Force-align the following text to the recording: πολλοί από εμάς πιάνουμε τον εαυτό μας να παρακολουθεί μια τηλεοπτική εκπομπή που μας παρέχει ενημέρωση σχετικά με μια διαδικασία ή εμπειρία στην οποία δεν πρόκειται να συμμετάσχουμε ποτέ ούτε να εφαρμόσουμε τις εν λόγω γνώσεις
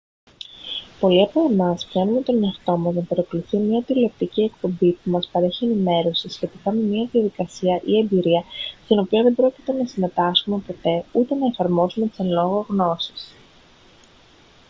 πολλοί 0.99 1.21
από 1.21 1.47
εμάς 1.51 1.85
πιάνουμε 1.85 2.21
τον 2.21 2.43
εαυτό 2.43 2.77
μας 2.77 2.95
να 2.95 3.01
παρακολουθεί 3.01 3.57
μια 3.57 3.83
τηλεοπτική 3.83 4.41
εκπομπή 4.41 4.91
που 4.91 5.09
μας 5.09 5.27
παρέχει 5.31 5.65
ενημέρωση 5.65 6.29
σχετικά 6.29 6.71
με 6.71 6.81
μια 6.81 7.07
διαδικασία 7.11 7.81
ή 7.85 7.97
εμπειρία 7.97 8.43
στην 8.83 8.99
οποία 8.99 9.23
δεν 9.23 9.35
πρόκειται 9.35 9.73
να 9.73 9.85
συμμετάσχουμε 9.87 10.57
ποτέ 10.67 11.05
ούτε 11.11 11.35
να 11.35 11.45
εφαρμόσουμε 11.47 12.07
τις 12.07 12.19
εν 12.19 12.29
λόγω 12.31 12.65
γνώσεις 12.69 13.33